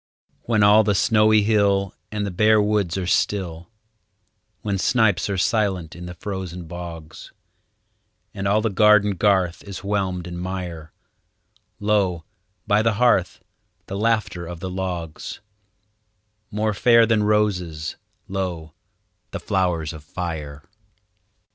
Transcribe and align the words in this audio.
When 0.45 0.63
all 0.63 0.83
the 0.83 0.95
snowy 0.95 1.43
hill 1.43 1.93
And 2.11 2.25
the 2.25 2.31
bare 2.31 2.59
woods 2.59 2.97
are 2.97 3.05
still; 3.05 3.69
When 4.63 4.79
snipes 4.79 5.29
are 5.29 5.37
silent 5.37 5.95
in 5.95 6.07
the 6.07 6.15
frozen 6.15 6.65
bogs, 6.65 7.31
And 8.33 8.47
all 8.47 8.61
the 8.61 8.71
garden 8.71 9.11
garth 9.11 9.63
is 9.63 9.83
whelmed 9.83 10.25
in 10.25 10.39
mire, 10.39 10.91
Lo, 11.79 12.25
by 12.65 12.81
the 12.81 12.93
hearth, 12.93 13.43
the 13.85 13.95
laughter 13.95 14.47
of 14.47 14.59
the 14.59 14.71
logs— 14.71 15.39
More 16.49 16.73
fair 16.73 17.05
than 17.05 17.21
roses, 17.21 17.95
lo, 18.27 18.73
the 19.29 19.39
flowers 19.39 19.93
of 19.93 20.03
fire! 20.03 20.63